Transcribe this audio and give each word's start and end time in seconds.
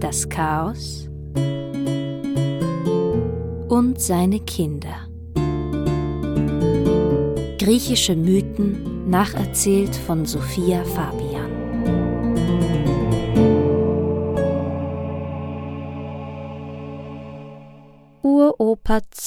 Das 0.00 0.28
Chaos 0.28 1.08
und 3.68 4.00
seine 4.00 4.40
Kinder. 4.40 5.08
Griechische 7.58 8.16
Mythen 8.16 9.10
nacherzählt 9.10 9.94
von 9.94 10.24
Sophia 10.24 10.82
Fabian. 10.84 11.27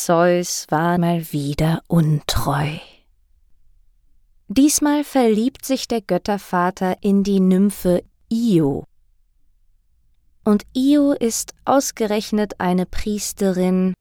Zeus 0.04 0.66
war 0.70 0.98
mal 0.98 1.32
wieder 1.32 1.84
untreu. 1.88 2.80
Diesmal 4.48 5.04
verliebt 5.04 5.64
sich 5.64 5.88
der 5.88 6.02
Göttervater 6.02 6.98
in 7.02 7.22
die 7.22 7.40
Nymphe 7.40 8.04
Io. 8.27 8.86
Und 10.44 10.64
Io 10.76 11.12
ist 11.12 11.54
ausgerechnet 11.66 12.60
eine 12.60 12.88
Priesterin 12.88 13.94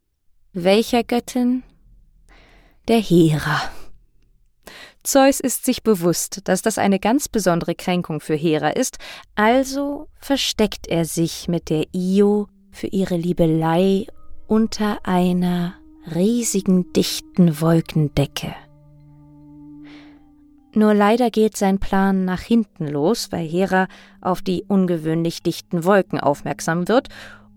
welcher 0.54 1.04
Göttin? 1.04 1.64
Der 2.88 3.00
Hera. 3.00 3.60
Zeus 5.02 5.38
ist 5.38 5.66
sich 5.66 5.82
bewusst, 5.82 6.40
dass 6.44 6.62
das 6.62 6.78
eine 6.78 6.98
ganz 6.98 7.28
besondere 7.28 7.74
Kränkung 7.74 8.20
für 8.20 8.36
Hera 8.36 8.70
ist, 8.70 8.96
also 9.34 10.08
versteckt 10.18 10.86
er 10.86 11.04
sich 11.04 11.46
mit 11.46 11.68
der 11.68 11.84
Io 11.92 12.48
für 12.70 12.86
ihre 12.86 13.16
Liebelei 13.16 14.06
unter 14.46 15.06
einer 15.06 15.79
riesigen 16.06 16.92
dichten 16.92 17.60
Wolkendecke. 17.60 18.54
Nur 20.72 20.94
leider 20.94 21.30
geht 21.30 21.56
sein 21.56 21.78
Plan 21.78 22.24
nach 22.24 22.40
hinten 22.40 22.86
los, 22.86 23.32
weil 23.32 23.46
Hera 23.46 23.88
auf 24.20 24.40
die 24.40 24.64
ungewöhnlich 24.68 25.42
dichten 25.42 25.84
Wolken 25.84 26.20
aufmerksam 26.20 26.88
wird, 26.88 27.08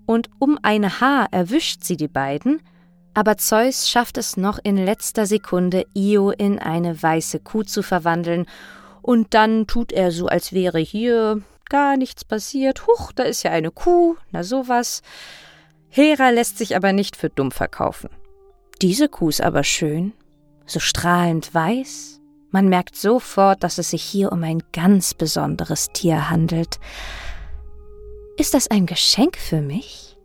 und 0.06 0.30
um 0.40 0.60
ein 0.62 1.00
Haar 1.00 1.28
erwischt 1.32 1.84
sie 1.84 1.96
die 1.96 2.08
beiden, 2.08 2.62
aber 3.14 3.38
Zeus 3.38 3.90
schafft 3.90 4.18
es 4.18 4.36
noch 4.36 4.60
in 4.64 4.76
letzter 4.76 5.26
Sekunde, 5.28 5.86
Io 5.94 6.32
in 6.32 6.60
eine 6.60 7.02
weiße 7.02 7.40
Kuh 7.40 7.64
zu 7.64 7.84
verwandeln, 7.84 8.46
und 9.02 9.34
dann 9.34 9.68
tut 9.68 9.92
er 9.92 10.12
so, 10.12 10.28
als 10.28 10.54
wäre 10.54 10.80
hier 10.80 11.42
gar 11.70 11.98
nichts 11.98 12.26
passiert. 12.26 12.88
Huch, 12.88 13.12
da 13.12 13.24
ist 13.24 13.44
ja 13.44 13.52
eine 13.52 13.70
Kuh, 13.70 14.16
na 14.32 14.44
sowas. 14.44 15.02
Hera 15.90 16.30
lässt 16.30 16.58
sich 16.58 16.76
aber 16.76 16.94
nicht 16.94 17.16
für 17.16 17.30
dumm 17.30 17.52
verkaufen. 17.52 18.10
Diese 18.84 19.08
Kuh 19.08 19.30
ist 19.30 19.40
aber 19.40 19.64
schön, 19.64 20.12
so 20.66 20.82
strahlend 20.82 21.54
weiß. 21.54 22.20
Man 22.52 22.68
merkt 22.68 22.98
sofort, 22.98 23.64
dass 23.64 23.78
es 23.78 23.92
sich 23.92 24.04
hier 24.04 24.34
um 24.34 24.44
ein 24.44 24.62
ganz 24.74 25.14
besonderes 25.14 25.88
Tier 25.94 26.30
handelt. 26.30 26.82
Ist 28.36 28.54
das 28.54 28.70
ein 28.70 28.86
Geschenk 28.86 29.38
für 29.38 29.62
mich? 29.62 30.18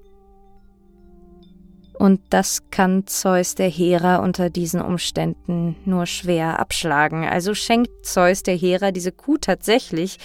Und 2.01 2.21
das 2.31 2.69
kann 2.71 3.07
Zeus 3.07 3.55
der 3.55 3.69
Hera 3.69 4.17
unter 4.17 4.51
diesen 4.51 4.83
Umständen 4.83 5.77
nur 5.85 6.07
schwer 6.07 6.59
abschlagen. 6.59 7.25
Also 7.25 7.55
schenkt 7.55 8.05
Zeus 8.05 8.43
der 8.43 8.57
Hera 8.57 8.91
diese 8.91 9.13
Kuh 9.13 9.37
tatsächlich, 9.37 10.19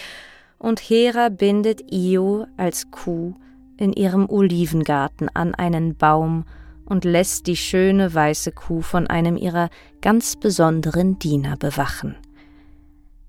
und 0.58 0.80
Hera 0.80 1.28
bindet 1.28 1.92
Io 1.92 2.48
als 2.56 2.90
Kuh 2.90 3.36
in 3.76 3.92
ihrem 3.92 4.28
Olivengarten 4.28 5.28
an 5.32 5.54
einen 5.54 5.94
Baum 5.94 6.44
und 6.86 7.04
lässt 7.04 7.46
die 7.46 7.56
schöne 7.56 8.12
weiße 8.12 8.52
Kuh 8.52 8.82
von 8.82 9.06
einem 9.06 9.36
ihrer 9.36 9.70
ganz 10.00 10.36
besonderen 10.36 11.18
Diener 11.18 11.56
bewachen. 11.56 12.16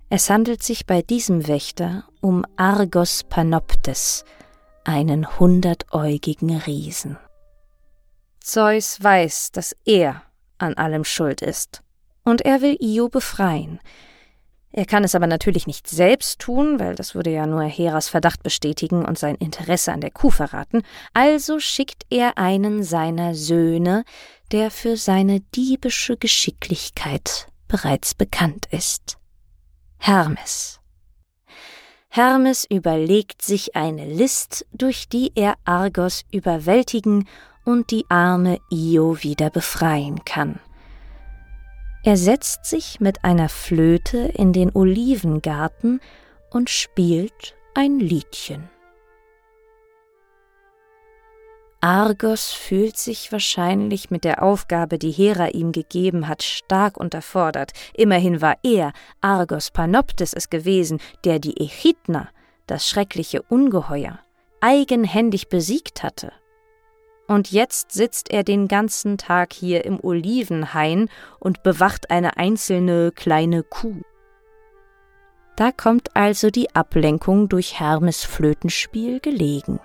Es 0.09 0.29
handelt 0.29 0.61
sich 0.61 0.85
bei 0.85 1.01
diesem 1.01 1.47
Wächter 1.47 2.05
um 2.21 2.45
Argos 2.57 3.23
Panoptes, 3.23 4.23
einen 4.83 5.39
hundertäugigen 5.39 6.57
Riesen. 6.57 7.17
Zeus 8.39 9.01
weiß, 9.01 9.51
dass 9.51 9.75
er 9.85 10.21
an 10.59 10.75
allem 10.75 11.03
schuld 11.03 11.41
ist, 11.41 11.81
und 12.23 12.41
er 12.41 12.61
will 12.61 12.77
Io 12.79 13.09
befreien, 13.09 13.79
er 14.77 14.85
kann 14.85 15.05
es 15.05 15.15
aber 15.15 15.25
natürlich 15.25 15.67
nicht 15.67 15.87
selbst 15.87 16.39
tun, 16.39 16.81
weil 16.81 16.95
das 16.95 17.15
würde 17.15 17.29
ja 17.29 17.47
nur 17.47 17.63
Heras 17.63 18.09
Verdacht 18.09 18.43
bestätigen 18.43 19.05
und 19.05 19.17
sein 19.17 19.35
Interesse 19.35 19.93
an 19.93 20.01
der 20.01 20.11
Kuh 20.11 20.31
verraten, 20.31 20.83
also 21.13 21.61
schickt 21.61 22.03
er 22.09 22.37
einen 22.37 22.83
seiner 22.83 23.35
Söhne, 23.35 24.03
der 24.51 24.71
für 24.71 24.97
seine 24.97 25.39
diebische 25.39 26.17
Geschicklichkeit 26.17 27.47
bereits 27.69 28.15
bekannt 28.15 28.65
ist. 28.69 29.15
Hermes. 29.97 30.81
Hermes 32.09 32.65
überlegt 32.69 33.43
sich 33.43 33.77
eine 33.77 34.05
List, 34.05 34.65
durch 34.73 35.07
die 35.07 35.31
er 35.35 35.55
Argos 35.63 36.23
überwältigen 36.33 37.29
und 37.63 37.91
die 37.91 38.05
arme 38.09 38.59
Io 38.69 39.23
wieder 39.23 39.49
befreien 39.49 40.25
kann. 40.25 40.59
Er 42.07 42.17
setzt 42.17 42.65
sich 42.65 42.99
mit 42.99 43.23
einer 43.25 43.49
Flöte 43.49 44.19
in 44.19 44.53
den 44.53 44.69
Olivengarten 44.75 45.99
und 46.51 46.69
spielt 46.69 47.55
ein 47.73 47.99
Liedchen. 47.99 48.69
Argos 51.81 52.51
fühlt 52.51 52.95
sich 52.95 53.31
wahrscheinlich 53.31 54.11
mit 54.11 54.23
der 54.23 54.43
Aufgabe, 54.43 54.99
die 54.99 55.09
Hera 55.09 55.47
ihm 55.47 55.71
gegeben 55.71 56.27
hat, 56.27 56.43
stark 56.43 56.97
unterfordert. 56.97 57.71
Immerhin 57.95 58.39
war 58.39 58.57
er, 58.61 58.93
Argos 59.21 59.71
Panoptes, 59.71 60.33
es 60.33 60.51
gewesen, 60.51 60.99
der 61.23 61.39
die 61.39 61.57
Echidna, 61.57 62.29
das 62.67 62.87
schreckliche 62.87 63.41
Ungeheuer, 63.41 64.19
eigenhändig 64.61 65.49
besiegt 65.49 66.03
hatte. 66.03 66.31
Und 67.27 67.51
jetzt 67.51 67.91
sitzt 67.91 68.29
er 68.31 68.43
den 68.43 68.67
ganzen 68.67 69.17
Tag 69.17 69.53
hier 69.53 69.85
im 69.85 69.99
Olivenhain 70.03 71.09
und 71.39 71.63
bewacht 71.63 72.11
eine 72.11 72.37
einzelne 72.37 73.11
kleine 73.11 73.63
Kuh. 73.63 74.01
Da 75.55 75.71
kommt 75.71 76.15
also 76.15 76.49
die 76.49 76.75
Ablenkung 76.75 77.49
durch 77.49 77.79
Hermes 77.79 78.23
Flötenspiel 78.23 79.19
gelegen. 79.21 79.79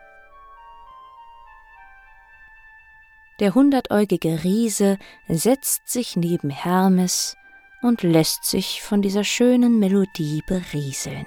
Der 3.39 3.55
hundertäugige 3.55 4.45
Riese 4.45 4.99
setzt 5.29 5.89
sich 5.89 6.17
neben 6.17 6.51
Hermes 6.51 7.37
und 7.81 8.03
lässt 8.03 8.45
sich 8.45 8.83
von 8.83 9.01
dieser 9.01 9.25
schönen 9.25 9.79
Melodie 9.79 10.43
berieseln. 10.47 11.27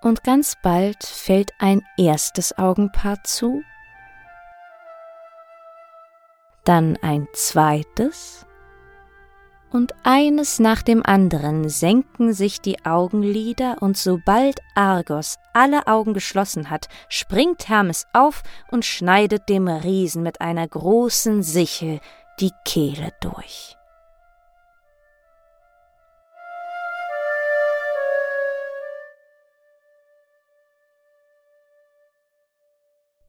Und 0.00 0.24
ganz 0.24 0.54
bald 0.62 1.02
fällt 1.04 1.52
ein 1.58 1.82
erstes 1.96 2.56
Augenpaar 2.56 3.22
zu, 3.24 3.62
dann 6.64 6.98
ein 7.02 7.26
zweites, 7.32 8.46
und 9.70 9.94
eines 10.02 10.58
nach 10.58 10.82
dem 10.82 11.04
anderen 11.04 11.68
senken 11.68 12.32
sich 12.32 12.60
die 12.60 12.84
Augenlider, 12.84 13.76
und 13.80 13.96
sobald 13.96 14.60
Argos 14.74 15.36
alle 15.52 15.86
Augen 15.86 16.14
geschlossen 16.14 16.70
hat, 16.70 16.88
springt 17.08 17.68
Hermes 17.68 18.06
auf 18.12 18.42
und 18.70 18.84
schneidet 18.84 19.48
dem 19.48 19.68
Riesen 19.68 20.22
mit 20.22 20.40
einer 20.40 20.66
großen 20.66 21.42
Sichel 21.42 22.00
die 22.40 22.52
Kehle 22.64 23.12
durch. 23.20 23.77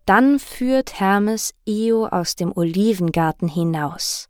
Dann 0.09 0.39
führt 0.39 1.00
Hermes 1.00 1.53
Io 1.67 2.07
aus 2.07 2.35
dem 2.35 2.51
Olivengarten 2.57 3.47
hinaus. 3.47 4.27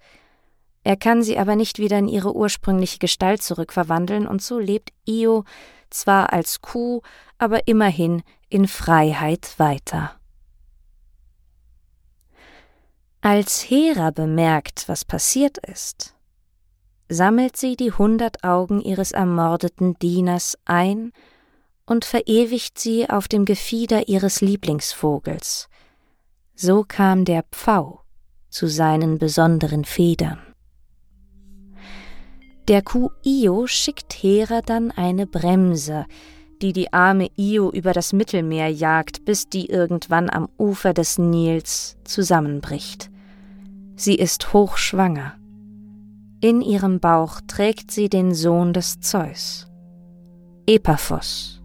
Er 0.83 0.97
kann 0.97 1.23
sie 1.23 1.37
aber 1.37 1.55
nicht 1.55 1.79
wieder 1.79 1.97
in 1.97 2.09
ihre 2.09 2.35
ursprüngliche 2.35 2.99
Gestalt 2.99 3.41
zurückverwandeln, 3.41 4.27
und 4.27 4.41
so 4.41 4.59
lebt 4.59 4.91
Io 5.07 5.45
zwar 5.89 6.33
als 6.33 6.59
Kuh, 6.59 6.99
aber 7.37 7.65
immerhin 7.69 8.23
in 8.49 8.67
Freiheit 8.67 9.57
weiter. 9.57 10.19
Als 13.21 13.61
Hera 13.61 14.11
bemerkt, 14.11 14.89
was 14.89 15.05
passiert 15.05 15.59
ist, 15.59 16.13
sammelt 17.07 17.55
sie 17.55 17.77
die 17.77 17.93
hundert 17.93 18.43
Augen 18.43 18.81
ihres 18.81 19.13
ermordeten 19.13 19.93
Dieners 19.99 20.57
ein 20.65 21.13
und 21.89 22.06
verewigt 22.06 22.77
sie 22.77 23.09
auf 23.09 23.27
dem 23.27 23.45
Gefieder 23.45 24.07
ihres 24.07 24.41
Lieblingsvogels. 24.41 25.69
So 26.53 26.86
kam 26.88 27.25
der 27.25 27.44
Pfau 27.51 28.01
zu 28.50 28.68
seinen 28.68 29.18
besonderen 29.18 29.86
Federn. 29.86 30.39
Der 32.68 32.83
Kuh 32.83 33.09
Io 33.24 33.65
schickt 33.65 34.13
Hera 34.13 34.62
dann 34.62 34.91
eine 34.91 35.25
Bremse, 35.25 36.06
die 36.62 36.74
die 36.74 36.94
arme 36.94 37.30
Io 37.36 37.71
über 37.71 37.94
das 37.94 38.13
Mittelmeer 38.13 38.69
jagt, 38.69 39.25
bis 39.25 39.50
die 39.50 39.65
irgendwann 39.65 40.30
am 40.30 40.47
Ufer 40.59 40.94
des 40.94 41.18
Nils 41.18 41.97
zusammenbricht. 42.03 43.09
Sie 43.95 44.15
ist 44.15 44.53
hochschwanger. 44.53 45.33
In 46.39 46.62
ihrem 46.62 47.00
Bauch 47.00 47.41
trägt 47.47 47.89
sie 47.89 48.09
den 48.09 48.36
Sohn 48.36 48.74
des 48.74 49.00
Zeus, 49.00 49.68
Epaphos. 50.68 51.58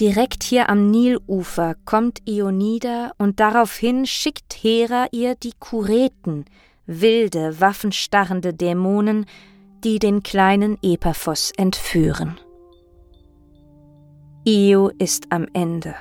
Direkt 0.00 0.44
hier 0.44 0.68
am 0.68 0.92
Nilufer 0.92 1.74
kommt 1.84 2.20
Ionida 2.24 3.10
und 3.18 3.40
daraufhin 3.40 4.06
schickt 4.06 4.54
Hera 4.62 5.08
ihr 5.10 5.34
die 5.34 5.54
Kureten, 5.58 6.44
wilde, 6.86 7.60
waffenstarrende 7.60 8.54
Dämonen, 8.54 9.26
die 9.82 9.98
den 9.98 10.22
kleinen 10.22 10.78
Epaphos 10.82 11.52
entführen. 11.56 12.38
Io 14.44 14.90
ist 14.98 15.32
am 15.32 15.48
Ende. 15.52 15.96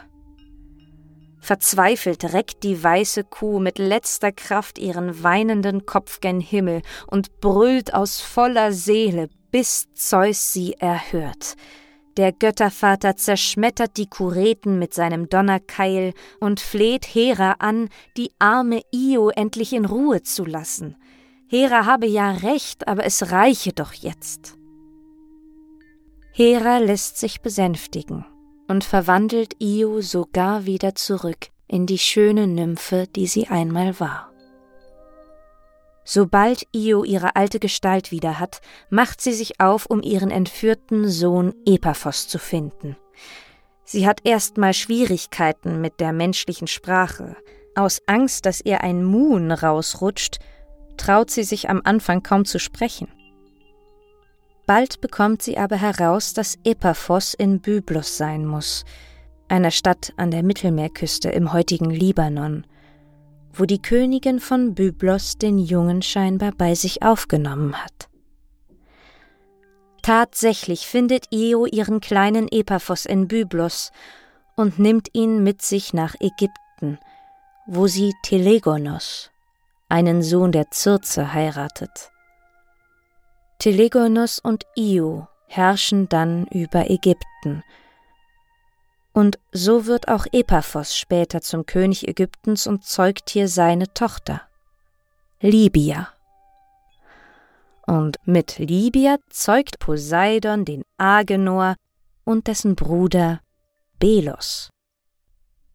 Verzweifelt 1.39 2.33
reckt 2.33 2.63
die 2.63 2.83
weiße 2.83 3.23
Kuh 3.23 3.59
mit 3.59 3.79
letzter 3.79 4.31
Kraft 4.31 4.77
ihren 4.77 5.23
weinenden 5.23 5.87
Kopf 5.87 6.19
gen 6.19 6.39
Himmel 6.39 6.83
und 7.07 7.39
brüllt 7.39 7.95
aus 7.95 8.21
voller 8.21 8.73
Seele, 8.73 9.29
bis 9.49 9.87
Zeus 9.95 10.53
sie 10.53 10.73
erhört. 10.73 11.55
Der 12.17 12.31
Göttervater 12.31 13.15
zerschmettert 13.15 13.95
die 13.97 14.09
Kureten 14.09 14.79
mit 14.79 14.91
seinem 14.91 15.29
Donnerkeil 15.29 16.13
und 16.39 16.59
fleht 16.59 17.05
Hera 17.05 17.57
an, 17.59 17.89
die 18.17 18.31
arme 18.39 18.81
Io 18.91 19.29
endlich 19.29 19.71
in 19.71 19.85
Ruhe 19.85 20.23
zu 20.23 20.43
lassen. 20.43 20.95
Hera 21.47 21.85
habe 21.85 22.07
ja 22.07 22.31
recht, 22.31 22.87
aber 22.87 23.05
es 23.05 23.31
reiche 23.31 23.71
doch 23.71 23.93
jetzt. 23.93 24.57
Hera 26.33 26.79
lässt 26.79 27.19
sich 27.19 27.41
besänftigen 27.41 28.25
und 28.67 28.83
verwandelt 28.83 29.55
Io 29.61 30.01
sogar 30.01 30.65
wieder 30.65 30.95
zurück 30.95 31.49
in 31.67 31.85
die 31.85 31.99
schöne 31.99 32.47
Nymphe, 32.47 33.05
die 33.15 33.27
sie 33.27 33.47
einmal 33.47 33.99
war. 33.99 34.26
Sobald 36.09 36.65
Io 36.71 37.03
ihre 37.03 37.35
alte 37.35 37.59
Gestalt 37.59 38.11
wieder 38.11 38.39
hat, 38.39 38.61
macht 38.89 39.19
sie 39.19 39.33
sich 39.33 39.59
auf, 39.59 39.87
um 39.87 40.01
ihren 40.01 40.31
entführten 40.31 41.09
Sohn 41.09 41.53
Epaphos 41.65 42.29
zu 42.29 42.39
finden. 42.39 42.95
Sie 43.83 44.07
hat 44.07 44.21
erstmal 44.23 44.73
Schwierigkeiten 44.73 45.81
mit 45.81 45.99
der 45.99 46.13
menschlichen 46.13 46.67
Sprache. 46.67 47.35
Aus 47.75 48.01
Angst, 48.05 48.45
dass 48.45 48.61
ihr 48.61 48.85
ein 48.85 49.03
Muhn 49.03 49.51
rausrutscht, 49.51 50.39
traut 50.95 51.29
sie 51.29 51.43
sich 51.43 51.69
am 51.69 51.81
Anfang 51.83 52.23
kaum 52.23 52.45
zu 52.45 52.57
sprechen. 52.57 53.09
Bald 54.65 55.01
bekommt 55.01 55.41
sie 55.41 55.57
aber 55.57 55.75
heraus, 55.75 56.33
dass 56.33 56.57
Epaphos 56.63 57.33
in 57.33 57.59
Byblos 57.59 58.15
sein 58.15 58.45
muss, 58.45 58.85
einer 59.49 59.71
Stadt 59.71 60.13
an 60.15 60.31
der 60.31 60.43
Mittelmeerküste 60.43 61.27
im 61.31 61.51
heutigen 61.51 61.89
Libanon 61.89 62.65
wo 63.57 63.65
die 63.65 63.81
Königin 63.81 64.39
von 64.39 64.75
Byblos 64.75 65.37
den 65.37 65.57
Jungen 65.57 66.01
scheinbar 66.01 66.51
bei 66.51 66.75
sich 66.75 67.01
aufgenommen 67.01 67.75
hat. 67.75 68.09
Tatsächlich 70.01 70.87
findet 70.87 71.25
Io 71.33 71.65
ihren 71.65 71.99
kleinen 71.99 72.47
Epaphos 72.47 73.05
in 73.05 73.27
Byblos 73.27 73.91
und 74.55 74.79
nimmt 74.79 75.09
ihn 75.13 75.43
mit 75.43 75.61
sich 75.61 75.93
nach 75.93 76.15
Ägypten, 76.19 76.99
wo 77.65 77.87
sie 77.87 78.13
Telegonos, 78.23 79.31
einen 79.89 80.21
Sohn 80.21 80.51
der 80.51 80.67
Circe, 80.73 81.33
heiratet. 81.33 82.11
Telegonos 83.59 84.39
und 84.39 84.65
Io 84.77 85.27
herrschen 85.47 86.07
dann 86.07 86.45
über 86.47 86.89
Ägypten 86.89 87.63
und 89.17 89.39
so 89.51 89.87
wird 89.87 90.09
auch 90.09 90.27
Epaphos 90.31 90.95
später 90.95 91.41
zum 91.41 91.65
König 91.65 92.07
Ägyptens 92.07 92.67
und 92.67 92.85
zeugt 92.85 93.31
hier 93.31 93.47
seine 93.47 93.91
Tochter, 93.95 94.43
Libya. 95.39 96.09
Und 97.87 98.17
mit 98.25 98.59
Libya 98.59 99.17
zeugt 99.31 99.79
Poseidon 99.79 100.65
den 100.65 100.83
Agenor 100.99 101.77
und 102.25 102.45
dessen 102.45 102.75
Bruder 102.75 103.41
Belos. 103.97 104.69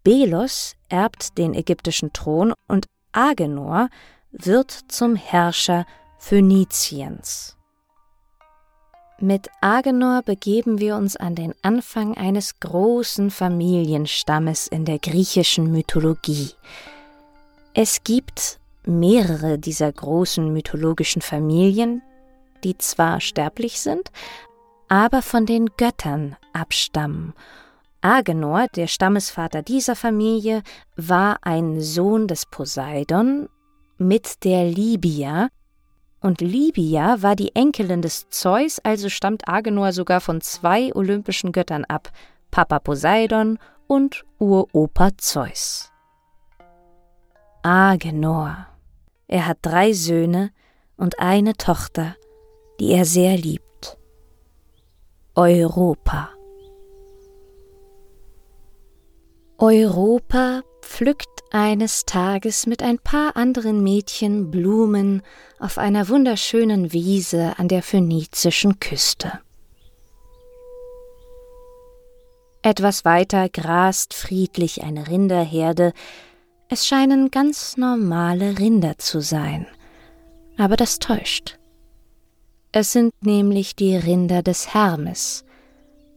Belos 0.04 0.76
erbt 0.88 1.36
den 1.36 1.52
ägyptischen 1.52 2.12
Thron 2.12 2.54
und 2.68 2.86
Agenor 3.10 3.88
wird 4.30 4.70
zum 4.70 5.16
Herrscher 5.16 5.84
Phöniziens. 6.16 7.56
Mit 9.24 9.50
Agenor 9.60 10.22
begeben 10.22 10.80
wir 10.80 10.96
uns 10.96 11.14
an 11.14 11.36
den 11.36 11.54
Anfang 11.62 12.16
eines 12.16 12.58
großen 12.58 13.30
Familienstammes 13.30 14.66
in 14.66 14.84
der 14.84 14.98
griechischen 14.98 15.70
Mythologie. 15.70 16.50
Es 17.72 18.02
gibt 18.02 18.58
mehrere 18.84 19.60
dieser 19.60 19.92
großen 19.92 20.52
mythologischen 20.52 21.22
Familien, 21.22 22.02
die 22.64 22.76
zwar 22.78 23.20
sterblich 23.20 23.80
sind, 23.80 24.10
aber 24.88 25.22
von 25.22 25.46
den 25.46 25.66
Göttern 25.76 26.34
abstammen. 26.52 27.32
Agenor, 28.00 28.66
der 28.74 28.88
Stammesvater 28.88 29.62
dieser 29.62 29.94
Familie, 29.94 30.64
war 30.96 31.38
ein 31.42 31.80
Sohn 31.80 32.26
des 32.26 32.44
Poseidon 32.44 33.48
mit 33.98 34.42
der 34.42 34.64
Libya, 34.64 35.48
und 36.22 36.40
Libya 36.40 37.20
war 37.20 37.36
die 37.36 37.54
Enkelin 37.54 38.00
des 38.00 38.28
Zeus, 38.30 38.78
also 38.78 39.08
stammt 39.08 39.48
Agenor 39.48 39.92
sogar 39.92 40.20
von 40.20 40.40
zwei 40.40 40.94
olympischen 40.94 41.52
Göttern 41.52 41.84
ab, 41.84 42.10
Papa 42.50 42.78
Poseidon 42.78 43.58
und 43.86 44.24
Uropa 44.38 45.10
Zeus. 45.16 45.90
Agenor. 47.62 48.66
Er 49.26 49.46
hat 49.46 49.58
drei 49.62 49.92
Söhne 49.92 50.50
und 50.96 51.18
eine 51.18 51.54
Tochter, 51.54 52.16
die 52.78 52.92
er 52.92 53.04
sehr 53.04 53.36
liebt. 53.36 53.98
Europa. 55.34 56.30
Europa 59.58 60.62
pflückt 60.82 61.31
eines 61.52 62.06
Tages 62.06 62.66
mit 62.66 62.82
ein 62.82 62.98
paar 62.98 63.36
anderen 63.36 63.82
Mädchen 63.82 64.50
Blumen 64.50 65.22
auf 65.58 65.78
einer 65.78 66.08
wunderschönen 66.08 66.92
Wiese 66.92 67.54
an 67.58 67.68
der 67.68 67.82
phönizischen 67.82 68.80
Küste. 68.80 69.40
Etwas 72.62 73.04
weiter 73.04 73.48
grast 73.48 74.14
friedlich 74.14 74.82
eine 74.82 75.08
Rinderherde, 75.08 75.92
es 76.68 76.86
scheinen 76.86 77.30
ganz 77.30 77.76
normale 77.76 78.58
Rinder 78.58 78.96
zu 78.96 79.20
sein, 79.20 79.66
aber 80.56 80.76
das 80.76 80.98
täuscht. 81.00 81.58
Es 82.70 82.92
sind 82.92 83.12
nämlich 83.20 83.76
die 83.76 83.94
Rinder 83.96 84.42
des 84.42 84.72
Hermes, 84.72 85.44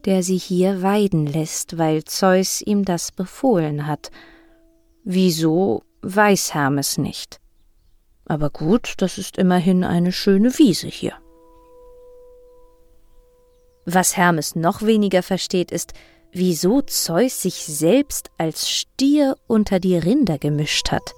der 0.06 0.22
sie 0.22 0.38
hier 0.38 0.80
weiden 0.80 1.26
lässt, 1.26 1.76
weil 1.76 2.04
Zeus 2.04 2.62
ihm 2.62 2.86
das 2.86 3.12
befohlen 3.12 3.86
hat, 3.86 4.10
Wieso, 5.08 5.84
weiß 6.02 6.52
Hermes 6.52 6.98
nicht. 6.98 7.38
Aber 8.24 8.50
gut, 8.50 8.94
das 8.98 9.18
ist 9.18 9.38
immerhin 9.38 9.84
eine 9.84 10.10
schöne 10.10 10.58
Wiese 10.58 10.88
hier. 10.88 11.12
Was 13.84 14.16
Hermes 14.16 14.56
noch 14.56 14.82
weniger 14.82 15.22
versteht, 15.22 15.70
ist, 15.70 15.92
wieso 16.32 16.82
Zeus 16.82 17.40
sich 17.40 17.54
selbst 17.54 18.32
als 18.36 18.68
Stier 18.68 19.36
unter 19.46 19.78
die 19.78 19.96
Rinder 19.96 20.38
gemischt 20.38 20.90
hat. 20.90 21.14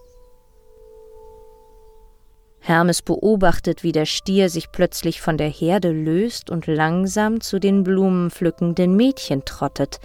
Hermes 2.61 3.01
beobachtet, 3.01 3.85
wie 3.85 3.93
der 3.93 4.05
Stier 4.05 4.51
sich 4.51 4.71
plötzlich 4.71 5.23
von 5.23 5.39
der 5.39 5.49
Herde 5.49 5.93
löst 5.93 6.51
und 6.51 6.67
langsam 6.67 7.41
zu 7.41 7.59
den 7.59 7.85
blumenpflückenden 7.85 8.95
Mädchen 8.97 9.47
trottet. 9.47 9.99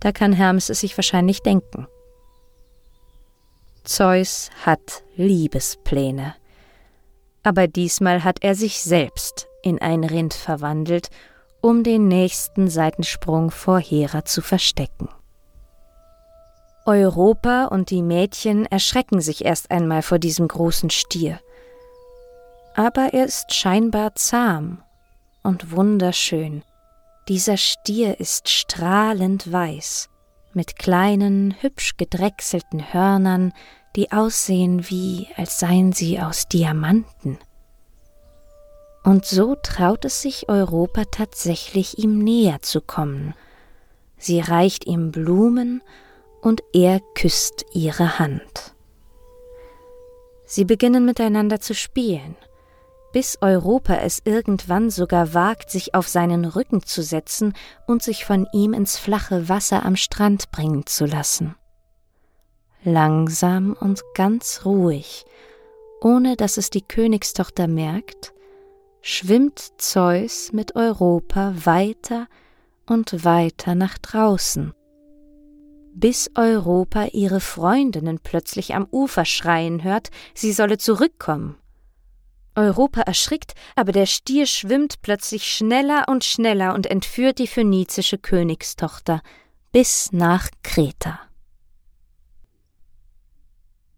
Da 0.00 0.10
kann 0.10 0.32
Hermes 0.32 0.70
es 0.70 0.80
sich 0.80 0.96
wahrscheinlich 0.96 1.42
denken. 1.42 1.86
Zeus 3.84 4.50
hat 4.64 5.02
Liebespläne. 5.16 6.34
Aber 7.42 7.66
diesmal 7.66 8.24
hat 8.24 8.42
er 8.42 8.54
sich 8.54 8.80
selbst 8.80 9.48
in 9.62 9.80
ein 9.80 10.04
Rind 10.04 10.34
verwandelt, 10.34 11.08
um 11.60 11.82
den 11.82 12.08
nächsten 12.08 12.68
Seitensprung 12.68 13.50
vor 13.50 13.78
Hera 13.78 14.24
zu 14.24 14.42
verstecken. 14.42 15.08
Europa 16.86 17.66
und 17.66 17.90
die 17.90 18.02
Mädchen 18.02 18.66
erschrecken 18.66 19.20
sich 19.20 19.44
erst 19.44 19.70
einmal 19.70 20.02
vor 20.02 20.18
diesem 20.18 20.48
großen 20.48 20.90
Stier. 20.90 21.38
Aber 22.74 23.12
er 23.12 23.26
ist 23.26 23.54
scheinbar 23.54 24.14
zahm 24.14 24.82
und 25.42 25.72
wunderschön. 25.72 26.62
Dieser 27.28 27.56
Stier 27.58 28.18
ist 28.18 28.48
strahlend 28.48 29.52
weiß, 29.52 30.08
mit 30.52 30.76
kleinen, 30.76 31.54
hübsch 31.60 31.96
gedrechselten 31.96 32.92
Hörnern, 32.92 33.52
die 33.96 34.12
aussehen 34.12 34.88
wie, 34.88 35.28
als 35.36 35.58
seien 35.58 35.92
sie 35.92 36.20
aus 36.20 36.48
Diamanten. 36.48 37.38
Und 39.02 39.24
so 39.24 39.56
traut 39.62 40.04
es 40.04 40.22
sich 40.22 40.48
Europa 40.48 41.04
tatsächlich 41.10 41.98
ihm 41.98 42.18
näher 42.18 42.60
zu 42.62 42.80
kommen. 42.80 43.34
Sie 44.18 44.40
reicht 44.40 44.86
ihm 44.86 45.10
Blumen 45.10 45.82
und 46.42 46.62
er 46.72 47.00
küsst 47.14 47.64
ihre 47.72 48.18
Hand. 48.18 48.74
Sie 50.44 50.64
beginnen 50.64 51.04
miteinander 51.04 51.60
zu 51.60 51.74
spielen, 51.74 52.36
bis 53.12 53.38
Europa 53.40 53.94
es 53.94 54.22
irgendwann 54.24 54.90
sogar 54.90 55.34
wagt, 55.34 55.70
sich 55.70 55.94
auf 55.94 56.08
seinen 56.08 56.44
Rücken 56.44 56.82
zu 56.84 57.02
setzen 57.02 57.54
und 57.86 58.02
sich 58.02 58.24
von 58.24 58.46
ihm 58.52 58.72
ins 58.72 58.98
flache 58.98 59.48
Wasser 59.48 59.84
am 59.84 59.96
Strand 59.96 60.50
bringen 60.50 60.86
zu 60.86 61.06
lassen. 61.06 61.56
Langsam 62.82 63.76
und 63.78 64.02
ganz 64.14 64.62
ruhig, 64.64 65.24
ohne 66.00 66.36
dass 66.36 66.56
es 66.56 66.70
die 66.70 66.82
Königstochter 66.82 67.66
merkt, 67.66 68.32
schwimmt 69.02 69.60
Zeus 69.78 70.52
mit 70.52 70.76
Europa 70.76 71.54
weiter 71.64 72.26
und 72.86 73.24
weiter 73.24 73.74
nach 73.74 73.98
draußen, 73.98 74.72
bis 75.94 76.30
Europa 76.34 77.06
ihre 77.12 77.40
Freundinnen 77.40 78.20
plötzlich 78.22 78.74
am 78.74 78.86
Ufer 78.90 79.24
schreien 79.24 79.82
hört, 79.82 80.10
sie 80.34 80.52
solle 80.52 80.78
zurückkommen. 80.78 81.56
Europa 82.60 83.00
erschrickt, 83.00 83.54
aber 83.74 83.92
der 83.92 84.06
Stier 84.06 84.46
schwimmt 84.46 85.02
plötzlich 85.02 85.50
schneller 85.50 86.04
und 86.08 86.24
schneller 86.24 86.74
und 86.74 86.86
entführt 86.86 87.38
die 87.38 87.46
phönizische 87.46 88.18
Königstochter 88.18 89.22
bis 89.72 90.12
nach 90.12 90.48
Kreta. 90.62 91.20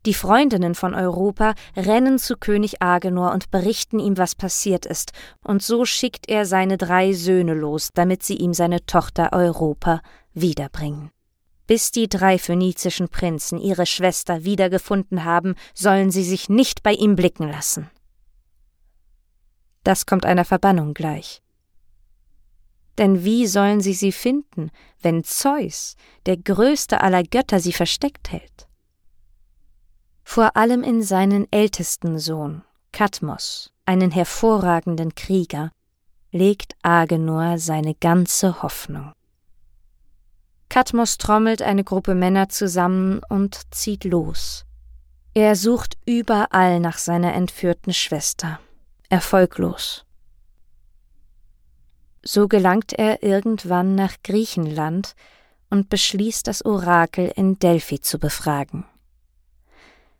Die 0.04 0.14
Freundinnen 0.14 0.74
von 0.74 0.94
Europa 0.94 1.54
rennen 1.76 2.18
zu 2.18 2.36
König 2.36 2.82
Agenor 2.82 3.32
und 3.32 3.52
berichten 3.52 4.00
ihm, 4.00 4.18
was 4.18 4.34
passiert 4.34 4.84
ist, 4.84 5.12
und 5.44 5.62
so 5.62 5.84
schickt 5.84 6.28
er 6.28 6.44
seine 6.44 6.76
drei 6.76 7.12
Söhne 7.12 7.54
los, 7.54 7.90
damit 7.94 8.24
sie 8.24 8.36
ihm 8.36 8.52
seine 8.52 8.84
Tochter 8.84 9.32
Europa 9.32 10.02
wiederbringen. 10.34 11.10
Bis 11.68 11.92
die 11.92 12.08
drei 12.08 12.38
phönizischen 12.38 13.08
Prinzen 13.08 13.58
ihre 13.58 13.86
Schwester 13.86 14.42
wiedergefunden 14.42 15.24
haben, 15.24 15.54
sollen 15.72 16.10
sie 16.10 16.24
sich 16.24 16.48
nicht 16.48 16.82
bei 16.82 16.92
ihm 16.92 17.14
blicken 17.14 17.48
lassen. 17.48 17.88
Das 19.84 20.06
kommt 20.06 20.24
einer 20.24 20.44
Verbannung 20.44 20.94
gleich. 20.94 21.42
Denn 22.98 23.24
wie 23.24 23.46
sollen 23.46 23.80
sie 23.80 23.94
sie 23.94 24.12
finden, 24.12 24.70
wenn 25.00 25.24
Zeus, 25.24 25.96
der 26.26 26.36
größte 26.36 27.00
aller 27.00 27.22
Götter, 27.22 27.58
sie 27.58 27.72
versteckt 27.72 28.30
hält? 28.30 28.68
vor 30.32 30.56
allem 30.56 30.82
in 30.82 31.02
seinen 31.02 31.46
ältesten 31.52 32.18
Sohn, 32.18 32.62
Kadmos, 32.92 33.70
einen 33.84 34.10
hervorragenden 34.10 35.14
Krieger, 35.14 35.72
legt 36.30 36.74
Agenor 36.82 37.58
seine 37.58 37.94
ganze 37.94 38.62
Hoffnung. 38.62 39.12
Kadmos 40.70 41.18
trommelt 41.18 41.60
eine 41.60 41.84
Gruppe 41.84 42.14
Männer 42.14 42.48
zusammen 42.48 43.20
und 43.28 43.60
zieht 43.74 44.04
los. 44.04 44.64
Er 45.34 45.54
sucht 45.54 45.98
überall 46.06 46.80
nach 46.80 46.96
seiner 46.96 47.34
entführten 47.34 47.92
Schwester. 47.92 48.58
Erfolglos. 49.12 50.06
So 52.22 52.48
gelangt 52.48 52.94
er 52.94 53.22
irgendwann 53.22 53.94
nach 53.94 54.14
Griechenland 54.24 55.16
und 55.68 55.90
beschließt, 55.90 56.46
das 56.46 56.64
Orakel 56.64 57.30
in 57.36 57.58
Delphi 57.58 58.00
zu 58.00 58.18
befragen. 58.18 58.86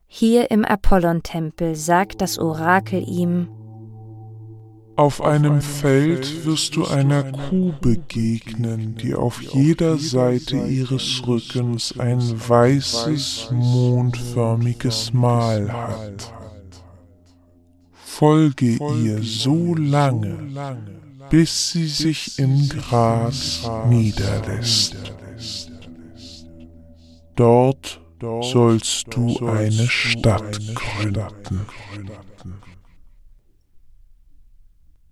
Hier 0.06 0.50
im 0.50 0.66
Apollontempel 0.66 1.74
sagt 1.74 2.20
das 2.20 2.38
Orakel 2.38 3.02
ihm 3.08 3.48
Auf 4.96 5.22
einem 5.22 5.62
Feld 5.62 6.44
wirst 6.44 6.76
du 6.76 6.84
einer 6.84 7.32
Kuh 7.32 7.72
begegnen, 7.80 8.96
die 8.96 9.14
auf 9.14 9.40
jeder 9.40 9.96
Seite 9.96 10.58
ihres 10.58 11.26
Rückens 11.26 11.98
ein 11.98 12.20
weißes, 12.20 13.52
mondförmiges 13.52 15.14
Mal 15.14 15.72
hat. 15.72 16.41
Folge 18.22 18.78
ihr 19.02 19.20
so 19.20 19.74
lange, 19.74 20.86
bis 21.28 21.72
sie 21.72 21.88
sich 21.88 22.38
im 22.38 22.68
Gras 22.68 23.68
niederlässt. 23.88 24.94
Dort 27.34 28.00
sollst 28.20 29.06
du 29.10 29.44
eine 29.44 29.88
Stadt 29.88 30.60
gründen. 30.72 31.66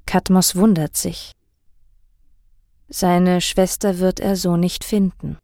Kadmos 0.07 0.55
wundert 0.55 0.97
sich. 0.97 1.33
Seine 2.88 3.40
Schwester 3.40 3.99
wird 3.99 4.21
er 4.21 4.37
so 4.37 4.57
nicht 4.57 4.85
finden. 4.85 5.37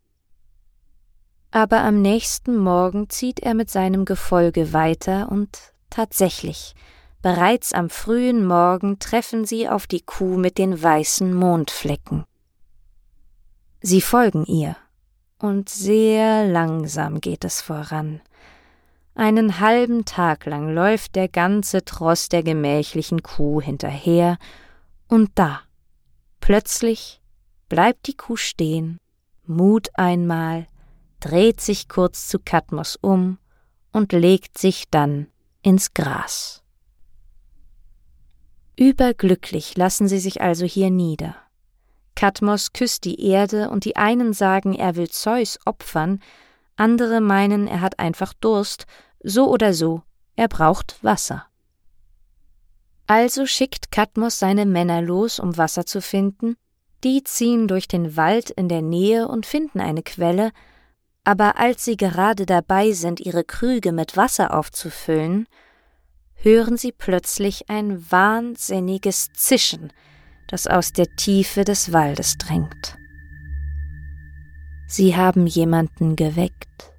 Aber 1.51 1.81
am 1.81 2.01
nächsten 2.01 2.59
Morgen 2.59 3.11
zieht 3.11 3.41
er 3.41 3.55
mit 3.55 3.71
seinem 3.71 4.05
Gefolge 4.05 4.73
weiter 4.73 5.33
und 5.33 5.73
tatsächlich, 5.91 6.77
bereits 7.27 7.73
am 7.73 7.91
frühen 7.91 8.47
Morgen 8.47 9.01
treffen 9.01 9.45
sie 9.45 9.69
auf 9.69 9.89
die 9.89 10.01
Kuh 10.01 10.37
mit 10.37 10.59
den 10.59 10.81
weißen 10.81 11.35
Mondflecken. 11.35 12.25
Sie 13.81 14.01
folgen 14.01 14.45
ihr 14.45 14.77
und 15.41 15.69
sehr 15.69 16.47
langsam 16.47 17.21
geht 17.21 17.45
es 17.45 17.61
voran. 17.61 18.21
Einen 19.17 19.59
halben 19.59 20.05
Tag 20.05 20.47
lang 20.47 20.73
läuft 20.73 21.17
der 21.17 21.27
ganze 21.27 21.85
Tross 21.85 22.29
der 22.29 22.45
gemächlichen 22.45 23.25
Kuh 23.25 23.61
hinterher, 23.61 24.39
und 25.09 25.33
da, 25.35 25.63
plötzlich 26.39 27.21
bleibt 27.69 28.07
die 28.07 28.17
Kuh 28.17 28.37
stehen, 28.37 28.99
mut 29.45 29.89
einmal, 29.95 30.69
dreht 31.19 31.61
sich 31.61 31.89
kurz 31.89 32.29
zu 32.29 32.39
Kadmos 32.39 32.95
um 32.95 33.39
und 33.91 34.13
legt 34.13 34.59
sich 34.59 34.85
dann 34.93 35.27
ins 35.63 35.93
Gras. 35.93 36.63
Überglücklich 38.79 39.77
lassen 39.77 40.07
sie 40.07 40.19
sich 40.19 40.43
also 40.43 40.67
hier 40.67 40.91
nieder. 40.91 41.35
Kadmos 42.15 42.73
küsst 42.73 43.05
die 43.05 43.21
Erde 43.27 43.71
und 43.71 43.85
die 43.85 43.97
einen 43.97 44.33
sagen, 44.33 44.75
er 44.75 44.97
will 44.97 45.09
Zeus 45.09 45.59
opfern, 45.65 46.21
andere 46.77 47.21
meinen, 47.21 47.67
er 47.67 47.81
hat 47.81 47.99
einfach 47.99 48.35
Durst, 48.35 48.87
so 49.23 49.49
oder 49.49 49.73
so, 49.73 50.03
er 50.35 50.49
braucht 50.49 51.03
Wasser. 51.03 51.47
Also 53.07 53.47
schickt 53.47 53.91
Kadmos 53.93 54.39
seine 54.39 54.67
Männer 54.67 55.01
los, 55.01 55.39
um 55.39 55.57
Wasser 55.57 55.87
zu 55.87 56.03
finden, 56.03 56.57
die 57.05 57.23
ziehen 57.23 57.69
durch 57.69 57.89
den 57.89 58.17
Wald 58.17 58.51
in 58.51 58.69
der 58.69 58.83
Nähe 58.83 59.29
und 59.29 59.47
finden 59.47 59.81
eine 59.81 60.03
Quelle, 60.03 60.53
aber 61.25 61.59
als 61.59 61.85
sie 61.85 61.97
gerade 61.97 62.47
dabei 62.47 62.93
sind, 62.93 63.21
ihre 63.21 63.45
Krüge 63.45 63.93
mit 63.93 64.17
Wasser 64.17 64.57
aufzufüllen, 64.57 65.47
hören 66.37 66.77
sie 66.77 66.93
plötzlich 66.93 67.69
ein 67.69 68.11
wahnsinniges 68.11 69.33
Zischen, 69.33 69.93
das 70.49 70.67
aus 70.67 70.93
der 70.93 71.07
Tiefe 71.17 71.65
des 71.65 71.93
Waldes 71.93 72.39
drängt. 72.39 72.97
Sie 74.87 75.17
haben 75.17 75.47
jemanden 75.47 76.15
geweckt. 76.15 76.93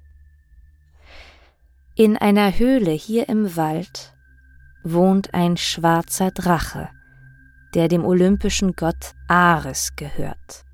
In 1.94 2.16
einer 2.16 2.58
Höhle 2.58 2.92
hier 2.92 3.28
im 3.28 3.56
Wald 3.56 4.14
wohnt 4.84 5.34
ein 5.34 5.56
schwarzer 5.56 6.30
Drache, 6.30 6.90
der 7.74 7.88
dem 7.88 8.04
olympischen 8.04 8.74
Gott 8.74 9.14
Ares 9.26 9.96
gehört. 9.96 10.64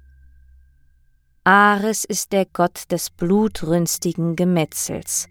Ares 1.44 2.04
ist 2.04 2.32
der 2.32 2.46
Gott 2.46 2.90
des 2.90 3.10
blutrünstigen 3.10 4.34
Gemetzels, 4.34 5.28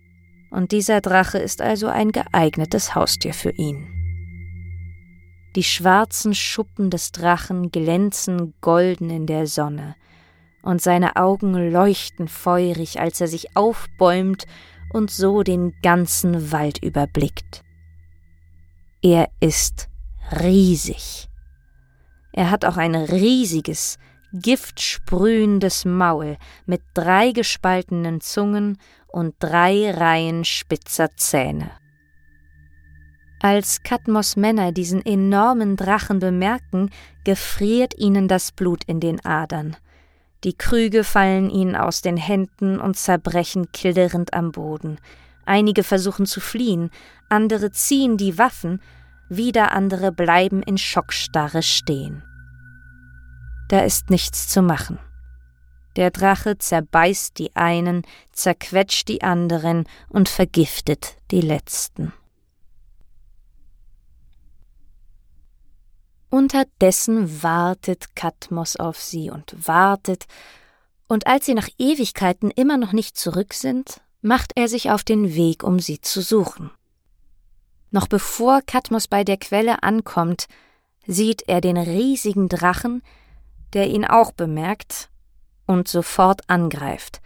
und 0.53 0.71
dieser 0.71 1.01
Drache 1.01 1.39
ist 1.39 1.61
also 1.61 1.87
ein 1.87 2.11
geeignetes 2.11 2.93
Haustier 2.93 3.33
für 3.33 3.49
ihn. 3.49 3.87
Die 5.55 5.63
schwarzen 5.63 6.35
Schuppen 6.35 6.91
des 6.91 7.11
Drachen 7.11 7.71
glänzen 7.71 8.53
golden 8.61 9.09
in 9.09 9.25
der 9.25 9.47
Sonne, 9.47 9.95
und 10.61 10.81
seine 10.81 11.15
Augen 11.15 11.71
leuchten 11.71 12.27
feurig, 12.27 12.99
als 12.99 13.19
er 13.19 13.27
sich 13.27 13.57
aufbäumt 13.57 14.45
und 14.93 15.09
so 15.09 15.41
den 15.41 15.73
ganzen 15.81 16.51
Wald 16.51 16.81
überblickt. 16.81 17.63
Er 19.01 19.29
ist 19.39 19.89
riesig. 20.39 21.29
Er 22.31 22.51
hat 22.51 22.63
auch 22.63 22.77
ein 22.77 22.95
riesiges, 22.95 23.97
giftsprühendes 24.33 25.85
Maul 25.85 26.37
mit 26.65 26.81
drei 26.93 27.31
gespaltenen 27.31 28.21
Zungen 28.21 28.77
und 29.13 29.35
drei 29.39 29.91
Reihen 29.91 30.43
spitzer 30.43 31.15
Zähne. 31.15 31.71
Als 33.39 33.83
Kadmos 33.83 34.35
Männer 34.35 34.71
diesen 34.71 35.05
enormen 35.05 35.75
Drachen 35.75 36.19
bemerken, 36.19 36.89
gefriert 37.23 37.93
ihnen 37.97 38.27
das 38.27 38.51
Blut 38.51 38.83
in 38.85 38.99
den 38.99 39.23
Adern. 39.23 39.75
Die 40.43 40.53
Krüge 40.53 41.03
fallen 41.03 41.49
ihnen 41.49 41.75
aus 41.75 42.01
den 42.01 42.17
Händen 42.17 42.79
und 42.79 42.97
zerbrechen 42.97 43.71
klirrend 43.71 44.33
am 44.33 44.51
Boden. 44.51 44.97
Einige 45.45 45.83
versuchen 45.83 46.25
zu 46.25 46.39
fliehen, 46.39 46.89
andere 47.29 47.71
ziehen 47.71 48.17
die 48.17 48.37
Waffen, 48.37 48.81
wieder 49.29 49.73
andere 49.73 50.11
bleiben 50.11 50.63
in 50.63 50.77
Schockstarre 50.77 51.63
stehen. 51.63 52.23
Da 53.67 53.81
ist 53.81 54.09
nichts 54.09 54.47
zu 54.47 54.61
machen. 54.61 54.99
Der 55.95 56.09
Drache 56.09 56.57
zerbeißt 56.57 57.37
die 57.37 57.55
einen, 57.55 58.03
zerquetscht 58.31 59.07
die 59.07 59.21
anderen 59.21 59.85
und 60.09 60.27
vergiftet 60.27 61.17
die 61.29 61.41
letzten. 61.41 62.13
Unterdessen 66.29 67.43
wartet 67.43 68.15
Katmos 68.15 68.75
auf 68.75 68.99
sie 68.99 69.29
und 69.29 69.67
wartet, 69.67 70.25
und 71.07 71.27
als 71.27 71.45
sie 71.45 71.53
nach 71.53 71.69
Ewigkeiten 71.77 72.49
immer 72.49 72.77
noch 72.77 72.91
nicht 72.91 73.15
zurück 73.17 73.53
sind, 73.53 74.01
macht 74.21 74.53
er 74.55 74.67
sich 74.67 74.89
auf 74.89 75.03
den 75.03 75.35
Weg, 75.35 75.63
um 75.63 75.77
sie 75.79 76.01
zu 76.01 76.21
suchen. 76.21 76.71
Noch 77.91 78.07
bevor 78.07 78.61
Katmos 78.65 79.07
bei 79.07 79.23
der 79.23 79.37
Quelle 79.37 79.83
ankommt, 79.83 80.47
sieht 81.05 81.43
er 81.47 81.61
den 81.61 81.77
riesigen 81.77 82.49
Drachen, 82.49 83.03
der 83.73 83.87
ihn 83.89 84.05
auch 84.05 84.31
bemerkt 84.31 85.09
und 85.65 85.87
sofort 85.87 86.41
angreift. 86.47 87.21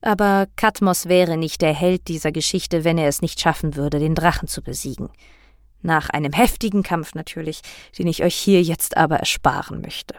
Aber 0.00 0.46
Katmos 0.56 1.06
wäre 1.06 1.36
nicht 1.36 1.60
der 1.60 1.74
Held 1.74 2.08
dieser 2.08 2.32
Geschichte, 2.32 2.84
wenn 2.84 2.98
er 2.98 3.08
es 3.08 3.22
nicht 3.22 3.40
schaffen 3.40 3.76
würde, 3.76 3.98
den 3.98 4.14
Drachen 4.14 4.48
zu 4.48 4.62
besiegen. 4.62 5.10
Nach 5.82 6.10
einem 6.10 6.32
heftigen 6.32 6.82
Kampf 6.82 7.14
natürlich, 7.14 7.60
den 7.98 8.06
ich 8.06 8.22
euch 8.22 8.34
hier 8.34 8.62
jetzt 8.62 8.96
aber 8.96 9.16
ersparen 9.16 9.80
möchte. 9.80 10.14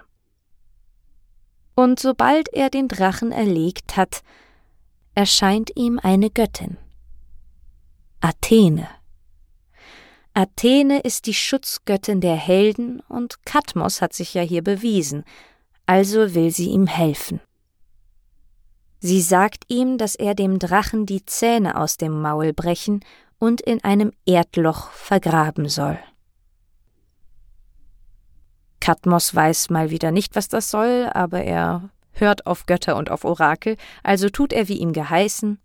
Und 1.75 1.99
sobald 1.99 2.53
er 2.53 2.69
den 2.69 2.87
Drachen 2.87 3.31
erlegt 3.31 3.95
hat, 3.97 4.21
erscheint 5.15 5.71
ihm 5.75 5.99
eine 6.01 6.29
Göttin. 6.29 6.77
Athene. 8.19 8.87
Athene 10.33 10.99
ist 10.99 11.25
die 11.25 11.33
Schutzgöttin 11.33 12.21
der 12.21 12.35
Helden 12.35 13.01
und 13.09 13.45
Katmos 13.45 14.01
hat 14.01 14.13
sich 14.13 14.33
ja 14.33 14.41
hier 14.41 14.63
bewiesen, 14.63 15.25
also 15.91 16.33
will 16.33 16.51
sie 16.51 16.69
ihm 16.69 16.87
helfen. 16.87 17.41
Sie 19.01 19.19
sagt 19.19 19.65
ihm, 19.67 19.97
dass 19.97 20.15
er 20.15 20.35
dem 20.35 20.57
Drachen 20.57 21.05
die 21.05 21.25
Zähne 21.25 21.75
aus 21.75 21.97
dem 21.97 22.21
Maul 22.21 22.53
brechen 22.53 23.03
und 23.39 23.59
in 23.59 23.83
einem 23.83 24.13
Erdloch 24.25 24.91
vergraben 24.91 25.67
soll. 25.67 25.99
Katmos 28.79 29.35
weiß 29.35 29.69
mal 29.69 29.89
wieder 29.89 30.11
nicht, 30.11 30.33
was 30.37 30.47
das 30.47 30.71
soll, 30.71 31.09
aber 31.13 31.43
er 31.43 31.89
hört 32.13 32.45
auf 32.45 32.67
Götter 32.67 32.95
und 32.95 33.11
auf 33.11 33.25
Orakel, 33.25 33.75
also 34.01 34.29
tut 34.29 34.53
er 34.53 34.69
wie 34.69 34.77
ihm 34.77 34.93
geheißen, 34.93 35.59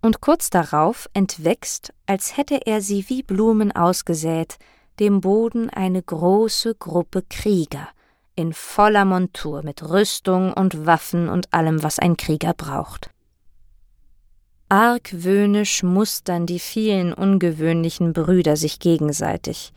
und 0.00 0.22
kurz 0.22 0.48
darauf 0.48 1.10
entwächst, 1.12 1.92
als 2.06 2.38
hätte 2.38 2.66
er 2.66 2.80
sie 2.80 3.04
wie 3.10 3.22
Blumen 3.22 3.72
ausgesät, 3.72 4.56
dem 4.98 5.20
Boden 5.20 5.68
eine 5.68 6.02
große 6.02 6.74
Gruppe 6.74 7.22
Krieger, 7.28 7.88
in 8.38 8.52
voller 8.52 9.04
Montur 9.04 9.62
mit 9.64 9.82
Rüstung 9.82 10.52
und 10.52 10.86
Waffen 10.86 11.28
und 11.28 11.52
allem, 11.52 11.82
was 11.82 11.98
ein 11.98 12.16
Krieger 12.16 12.54
braucht. 12.54 13.10
Argwöhnisch 14.68 15.82
mustern 15.82 16.46
die 16.46 16.60
vielen 16.60 17.12
ungewöhnlichen 17.12 18.12
Brüder 18.12 18.56
sich 18.56 18.78
gegenseitig, 18.78 19.72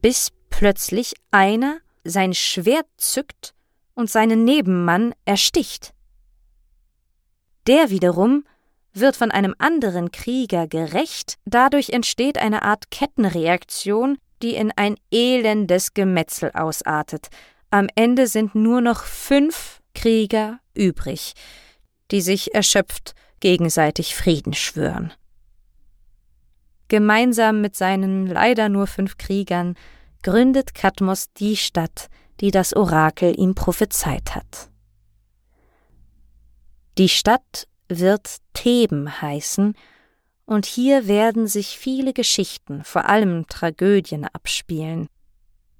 bis 0.00 0.32
plötzlich 0.50 1.14
einer 1.30 1.78
sein 2.02 2.34
Schwert 2.34 2.86
zückt 2.96 3.54
und 3.94 4.10
seinen 4.10 4.44
Nebenmann 4.44 5.14
ersticht. 5.24 5.94
Der 7.66 7.90
wiederum 7.90 8.44
wird 8.94 9.16
von 9.16 9.30
einem 9.30 9.54
anderen 9.58 10.10
Krieger 10.10 10.66
gerecht, 10.66 11.38
dadurch 11.44 11.90
entsteht 11.90 12.38
eine 12.38 12.62
Art 12.62 12.90
Kettenreaktion, 12.90 14.18
die 14.42 14.54
in 14.54 14.72
ein 14.76 14.96
elendes 15.10 15.94
Gemetzel 15.94 16.50
ausartet. 16.52 17.28
Am 17.70 17.88
Ende 17.94 18.26
sind 18.26 18.54
nur 18.54 18.80
noch 18.80 19.04
fünf 19.04 19.80
Krieger 19.94 20.58
übrig, 20.74 21.34
die 22.10 22.20
sich 22.20 22.54
erschöpft 22.54 23.14
gegenseitig 23.40 24.14
Frieden 24.14 24.54
schwören. 24.54 25.12
Gemeinsam 26.88 27.60
mit 27.60 27.74
seinen 27.74 28.26
leider 28.26 28.68
nur 28.68 28.86
fünf 28.86 29.16
Kriegern 29.16 29.76
gründet 30.22 30.74
Kadmos 30.74 31.32
die 31.32 31.56
Stadt, 31.56 32.08
die 32.40 32.50
das 32.50 32.74
Orakel 32.76 33.38
ihm 33.38 33.54
prophezeit 33.54 34.34
hat. 34.34 34.68
Die 36.98 37.08
Stadt 37.08 37.66
wird 37.88 38.38
Theben 38.52 39.22
heißen, 39.22 39.74
und 40.46 40.66
hier 40.66 41.06
werden 41.06 41.46
sich 41.46 41.78
viele 41.78 42.12
Geschichten, 42.12 42.84
vor 42.84 43.08
allem 43.08 43.46
Tragödien, 43.46 44.26
abspielen. 44.32 45.08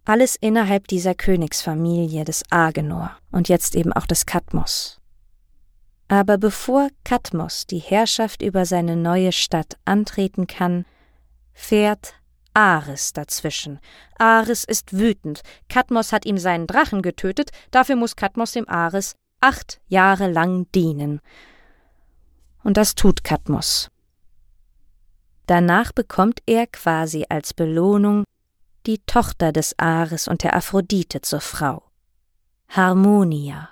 Alles 0.05 0.37
innerhalb 0.37 0.89
dieser 0.89 1.15
Königsfamilie 1.15 2.25
des 2.25 2.43
Agenor 2.51 3.17
und 3.31 3.49
jetzt 3.49 3.77
eben 3.77 3.93
auch 3.93 4.07
des 4.07 4.27
Kadmos. 4.27 4.99
Aber 6.09 6.39
bevor 6.39 6.89
Kadmos 7.05 7.67
die 7.67 7.79
Herrschaft 7.79 8.43
über 8.43 8.67
seine 8.67 8.97
neue 8.97 9.33
Stadt 9.33 9.79
antreten 9.85 10.47
kann, 10.47 10.85
fährt 11.55 12.15
Ares 12.55 13.13
dazwischen. 13.13 13.81
Ares 14.19 14.65
ist 14.65 14.93
wütend. 14.93 15.43
Kadmos 15.69 16.13
hat 16.13 16.27
ihm 16.27 16.37
seinen 16.37 16.67
Drachen 16.67 17.01
getötet, 17.03 17.51
dafür 17.71 17.97
muss 17.97 18.17
Kadmos 18.17 18.53
dem 18.53 18.69
Ares 18.69 19.15
acht 19.41 19.81
Jahre 19.89 20.31
lang 20.31 20.67
dienen. 20.75 21.21
Und 22.63 22.77
das 22.77 22.95
tut 22.95 23.25
Kadmos. 23.25 23.91
Danach 25.53 25.93
bekommt 25.93 26.41
er 26.47 26.67
quasi 26.67 27.27
als 27.29 27.53
Belohnung 27.53 28.25
die 28.87 29.01
Tochter 29.05 29.53
des 29.53 29.79
Ares 29.79 30.27
und 30.27 30.45
der 30.45 30.57
Aphrodite 30.57 31.21
zur 31.21 31.43
Frau. 31.43 31.83
Harmonia. 32.71 33.69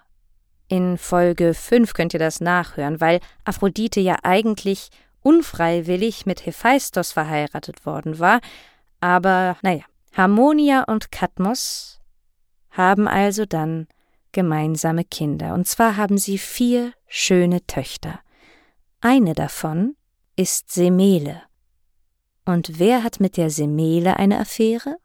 In 0.69 0.99
Folge 0.99 1.55
5 1.55 1.95
könnt 1.95 2.13
ihr 2.13 2.21
das 2.21 2.43
nachhören, 2.43 3.01
weil 3.01 3.21
Aphrodite 3.47 3.99
ja 3.99 4.17
eigentlich 4.25 4.91
unfreiwillig 5.23 6.27
mit 6.27 6.45
Hephaistos 6.45 7.13
verheiratet 7.13 7.87
worden 7.87 8.19
war, 8.19 8.43
aber 9.01 9.57
naja, 9.63 9.85
Harmonia 10.15 10.83
und 10.83 11.11
Kadmos 11.11 11.99
haben 12.73 13.09
also 13.09 13.47
dann 13.47 13.89
gemeinsame 14.33 15.05
Kinder, 15.05 15.55
und 15.55 15.67
zwar 15.67 15.97
haben 15.97 16.19
sie 16.19 16.37
vier 16.37 16.93
schöne 17.07 17.67
Töchter. 17.67 18.21
Eine 19.01 19.33
davon 19.33 19.97
ist 20.37 20.71
Semele. 20.71 21.41
Und 22.45 22.79
wer 22.79 23.03
hat 23.03 23.21
mit 23.21 23.37
der 23.37 23.51
Semele 23.51 24.17
eine 24.17 24.39
Affäre? 24.39 24.97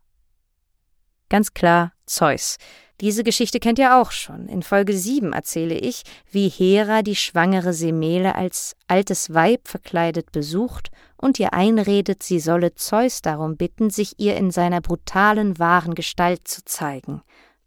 Ganz 1.30 1.54
klar 1.54 1.92
Zeus, 2.06 2.58
diese 3.02 3.26
Geschichte 3.26 3.60
kennt 3.60 3.78
ihr 3.78 3.98
auch 3.98 4.12
schon. 4.12 4.48
In 4.48 4.64
Folge 4.64 4.96
7 4.96 5.34
erzähle 5.34 5.76
ich, 5.76 6.04
wie 6.32 6.48
Hera 6.48 7.02
die 7.02 7.16
schwangere 7.16 7.74
Semele 7.74 8.36
als 8.36 8.76
altes 8.88 9.34
Weib 9.34 9.68
verkleidet 9.68 10.32
besucht 10.32 10.92
und 11.18 11.38
ihr 11.40 11.54
einredet, 11.54 12.24
sie 12.24 12.40
solle 12.40 12.76
Zeus 12.76 13.22
darum 13.22 13.58
bitten, 13.58 13.90
sich 13.90 14.18
ihr 14.18 14.38
in 14.38 14.50
seiner 14.50 14.80
brutalen, 14.80 15.60
wahren 15.60 15.94
Gestalt 15.94 16.48
zu 16.48 16.64
zeigen. 16.64 17.22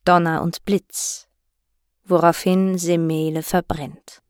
Donner 0.04 0.42
und 0.42 0.64
Blitz. 0.64 1.28
Woraufhin 2.04 2.78
Semele 2.78 3.42
verbrennt. 3.42 4.22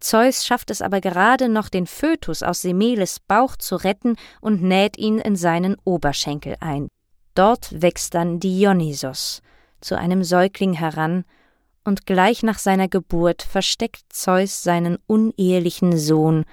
Zeus 0.00 0.44
schafft 0.44 0.70
es 0.70 0.82
aber 0.82 1.00
gerade 1.00 1.48
noch, 1.48 1.68
den 1.68 1.86
Fötus 1.86 2.42
aus 2.42 2.62
Semeles 2.62 3.20
Bauch 3.20 3.56
zu 3.56 3.76
retten 3.76 4.16
und 4.40 4.62
näht 4.62 4.98
ihn 4.98 5.18
in 5.18 5.36
seinen 5.36 5.76
Oberschenkel 5.84 6.56
ein. 6.60 6.88
Dort 7.34 7.82
wächst 7.82 8.14
dann 8.14 8.40
Dionysos, 8.40 9.42
zu 9.80 9.96
einem 9.96 10.24
Säugling 10.24 10.74
heran, 10.74 11.24
und 11.84 12.04
gleich 12.04 12.42
nach 12.42 12.58
seiner 12.58 12.88
Geburt 12.88 13.42
versteckt 13.42 14.02
Zeus 14.08 14.62
seinen 14.62 14.98
unehelichen 15.06 15.96
Sohn. 15.96 16.44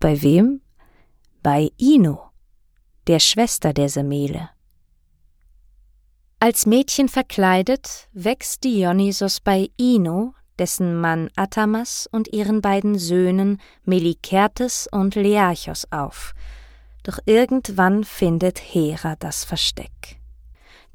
Bei 0.00 0.20
wem? 0.20 0.60
Bei 1.42 1.70
Ino, 1.76 2.30
der 3.06 3.20
Schwester 3.20 3.72
der 3.72 3.88
Semele. 3.88 4.50
Als 6.40 6.66
Mädchen 6.66 7.08
verkleidet 7.08 8.08
wächst 8.12 8.64
Dionysos 8.64 9.40
bei 9.40 9.70
Ino, 9.76 10.34
dessen 10.58 11.00
Mann 11.00 11.30
Athamas 11.36 12.08
und 12.10 12.28
ihren 12.32 12.60
beiden 12.60 12.98
Söhnen 12.98 13.60
Melikertes 13.84 14.88
und 14.90 15.14
Learchos 15.14 15.86
auf. 15.90 16.34
Doch 17.02 17.18
irgendwann 17.24 18.04
findet 18.04 18.58
Hera 18.58 19.16
das 19.16 19.44
Versteck. 19.44 20.18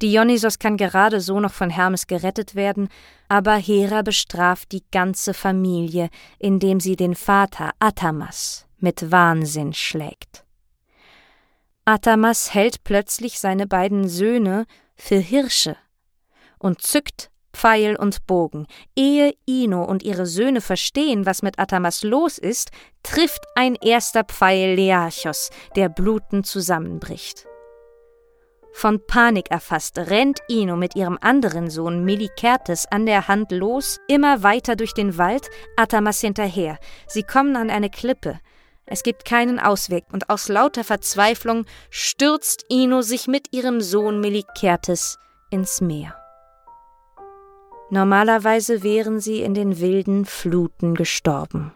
Dionysos 0.02 0.58
kann 0.58 0.78
gerade 0.78 1.22
so 1.22 1.40
noch 1.40 1.54
von 1.54 1.70
Hermes 1.70 2.08
gerettet 2.08 2.56
werden, 2.56 2.90
aber 3.28 3.56
Hera 3.56 4.02
bestraft 4.02 4.72
die 4.72 4.84
ganze 4.92 5.34
Familie, 5.34 6.10
indem 6.40 6.80
sie 6.80 6.96
den 6.96 7.16
Vater 7.16 7.72
Athamas 7.80 8.66
mit 8.80 9.12
Wahnsinn 9.12 9.74
schlägt. 9.74 10.44
Athamas 11.86 12.54
hält 12.54 12.84
plötzlich 12.84 13.40
seine 13.40 13.68
beiden 13.68 14.08
Söhne 14.08 14.66
für 14.96 15.18
Hirsche 15.18 15.78
und 16.58 16.82
zückt 16.82 17.31
Pfeil 17.54 17.96
und 17.96 18.26
Bogen. 18.28 18.68
Ehe 18.96 19.34
Ino 19.46 19.84
und 19.84 20.04
ihre 20.04 20.26
Söhne 20.26 20.62
verstehen, 20.62 21.26
was 21.26 21.42
mit 21.42 21.60
Atamas 21.60 22.04
los 22.04 22.38
ist, 22.38 22.72
trifft 23.04 23.44
ein 23.56 23.76
erster 23.76 24.24
Pfeil 24.24 24.76
Learchos, 24.76 25.50
der 25.76 25.90
blutend 25.90 26.46
zusammenbricht. 26.46 27.48
Von 28.74 29.06
Panik 29.06 29.52
erfasst, 29.52 29.98
rennt 29.98 30.40
Ino 30.48 30.76
mit 30.76 30.96
ihrem 30.96 31.18
anderen 31.22 31.70
Sohn 31.70 32.06
Melikertes 32.06 32.86
an 32.90 33.06
der 33.06 33.28
Hand 33.28 33.52
los, 33.52 34.00
immer 34.08 34.44
weiter 34.44 34.76
durch 34.76 34.94
den 34.94 35.18
Wald, 35.18 35.50
Atamas 35.76 36.22
hinterher. 36.22 36.78
Sie 37.08 37.24
kommen 37.24 37.56
an 37.56 37.70
eine 37.70 37.90
Klippe. 37.90 38.40
Es 38.86 39.04
gibt 39.04 39.26
keinen 39.26 39.60
Ausweg, 39.60 40.06
und 40.12 40.30
aus 40.30 40.48
lauter 40.48 40.84
Verzweiflung 40.84 41.66
stürzt 41.90 42.66
Ino 42.70 43.02
sich 43.02 43.28
mit 43.28 43.54
ihrem 43.54 43.82
Sohn 43.82 44.20
Melikertes 44.20 45.18
ins 45.50 45.82
Meer. 45.82 46.21
Normalerweise 47.92 48.84
wären 48.84 49.20
sie 49.20 49.42
in 49.42 49.54
den 49.54 49.82
wilden 49.82 50.24
Fluten 50.24 50.96
gestorben. 50.96 51.74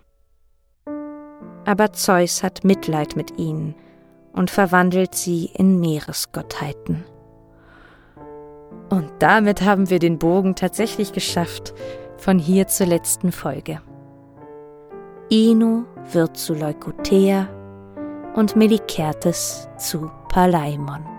Aber 1.66 1.92
Zeus 1.92 2.42
hat 2.42 2.64
Mitleid 2.64 3.18
mit 3.18 3.38
ihnen 3.38 3.76
und 4.32 4.50
verwandelt 4.50 5.14
sie 5.14 5.50
in 5.54 5.80
Meeresgottheiten. 5.82 7.04
Und 8.90 9.12
damit 9.20 9.62
haben 9.62 9.90
wir 9.90 10.00
den 10.00 10.18
Bogen 10.18 10.56
tatsächlich 10.56 11.12
geschafft, 11.12 11.74
von 12.18 12.40
hier 12.40 12.68
zur 12.68 12.88
letzten 12.88 13.34
Folge. 13.34 13.82
Ino 15.30 15.84
wird 16.14 16.38
zu 16.38 16.54
Leukothea 16.54 17.50
und 18.36 18.56
Melikertes 18.56 19.68
zu 19.78 20.10
Palaimon. 20.30 21.15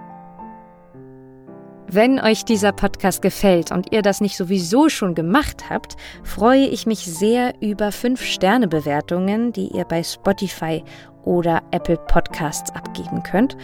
Wenn 1.88 2.18
euch 2.18 2.44
dieser 2.44 2.72
Podcast 2.72 3.22
gefällt 3.22 3.70
und 3.70 3.92
ihr 3.92 4.02
das 4.02 4.20
nicht 4.20 4.36
sowieso 4.36 4.88
schon 4.88 5.14
gemacht 5.14 5.70
habt, 5.70 5.96
freue 6.24 6.66
ich 6.66 6.84
mich 6.84 7.06
sehr 7.06 7.54
über 7.60 7.90
5-Sterne-Bewertungen, 7.90 9.52
die 9.52 9.68
ihr 9.68 9.84
bei 9.84 10.02
Spotify 10.02 10.82
oder 11.24 11.62
Apple 11.70 11.96
Podcasts 11.96 12.74
abgeben 12.74 13.22
könnt. 13.22 13.56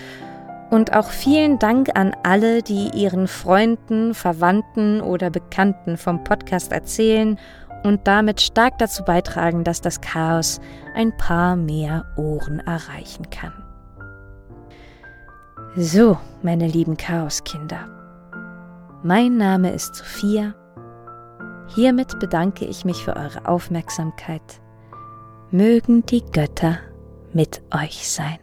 Und 0.70 0.92
auch 0.94 1.10
vielen 1.10 1.58
Dank 1.58 1.90
an 1.96 2.14
alle, 2.22 2.62
die 2.62 2.90
ihren 2.94 3.26
Freunden, 3.26 4.14
Verwandten 4.14 5.00
oder 5.00 5.28
Bekannten 5.28 5.96
vom 5.96 6.22
Podcast 6.22 6.70
erzählen 6.70 7.38
und 7.82 8.06
damit 8.06 8.40
stark 8.40 8.78
dazu 8.78 9.02
beitragen, 9.02 9.64
dass 9.64 9.80
das 9.80 10.00
Chaos 10.00 10.60
ein 10.94 11.14
paar 11.16 11.56
mehr 11.56 12.06
Ohren 12.16 12.60
erreichen 12.60 13.28
kann. 13.30 13.52
So, 15.74 16.18
meine 16.42 16.68
lieben 16.68 16.96
Chaoskinder. 16.96 18.01
Mein 19.04 19.36
Name 19.36 19.72
ist 19.72 19.96
Sophia. 19.96 20.54
Hiermit 21.74 22.20
bedanke 22.20 22.64
ich 22.66 22.84
mich 22.84 23.02
für 23.02 23.16
eure 23.16 23.46
Aufmerksamkeit. 23.46 24.60
Mögen 25.50 26.06
die 26.06 26.22
Götter 26.22 26.78
mit 27.32 27.62
euch 27.72 28.08
sein. 28.08 28.38